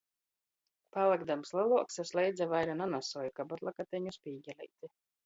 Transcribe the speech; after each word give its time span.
Palykdams 0.95 1.53
leluoks, 1.57 1.99
es 2.03 2.13
leidza 2.19 2.47
vaira 2.53 2.77
nanosuoju 2.79 3.35
kabatlakateņu, 3.41 4.15
spīgeleiti. 4.17 4.91